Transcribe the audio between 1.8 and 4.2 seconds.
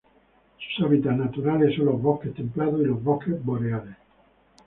los bosques templados y los bosques boreales.